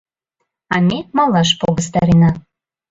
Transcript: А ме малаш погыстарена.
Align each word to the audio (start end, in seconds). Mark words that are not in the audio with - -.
А 0.75 0.77
ме 0.87 0.97
малаш 1.17 1.49
погыстарена. 1.59 2.29